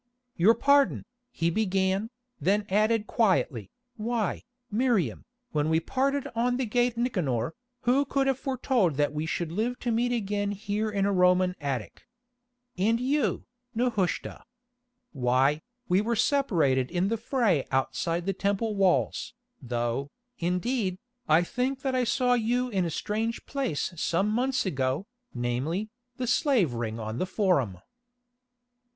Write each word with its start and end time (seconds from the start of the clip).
"Your 0.35 0.55
pardon," 0.55 1.05
he 1.29 1.51
began, 1.51 2.09
then 2.39 2.65
added 2.69 3.05
quietly, 3.05 3.69
"Why, 3.97 4.41
Miriam, 4.71 5.25
when 5.51 5.69
we 5.69 5.79
parted 5.79 6.25
on 6.33 6.57
the 6.57 6.65
gate 6.65 6.97
Nicanor, 6.97 7.53
who 7.81 8.05
could 8.05 8.25
have 8.25 8.39
foretold 8.39 8.95
that 8.95 9.13
we 9.13 9.27
should 9.27 9.51
live 9.51 9.77
to 9.81 9.91
meet 9.91 10.11
again 10.11 10.53
here 10.53 10.89
in 10.89 11.05
a 11.05 11.13
Roman 11.13 11.53
attic? 11.61 12.07
And 12.79 12.99
you, 12.99 13.45
Nehushta. 13.75 14.41
Why, 15.11 15.61
we 15.87 16.01
were 16.01 16.15
separated 16.15 16.89
in 16.89 17.09
the 17.09 17.15
fray 17.17 17.67
outside 17.71 18.25
the 18.25 18.33
Temple 18.33 18.73
walls, 18.73 19.35
though, 19.61 20.09
indeed, 20.39 20.97
I 21.29 21.43
think 21.43 21.83
that 21.83 21.93
I 21.93 22.05
saw 22.05 22.33
you 22.33 22.69
in 22.69 22.85
a 22.85 22.89
strange 22.89 23.45
place 23.45 23.93
some 23.97 24.29
months 24.31 24.65
ago, 24.65 25.05
namely, 25.35 25.91
the 26.17 26.25
slave 26.25 26.73
ring 26.73 26.99
on 26.99 27.19
the 27.19 27.27
Forum." 27.27 27.77